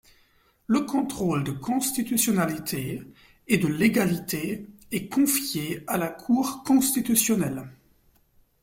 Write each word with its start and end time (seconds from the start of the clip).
Le 0.65 0.79
contrôle 0.79 1.43
de 1.43 1.51
constitutionnalité 1.51 3.03
et 3.47 3.59
de 3.59 3.67
légalité 3.67 4.67
est 4.91 5.07
confié 5.13 5.83
à 5.85 5.99
la 5.99 6.07
Cour 6.09 6.63
constitutionnelle. 6.63 7.69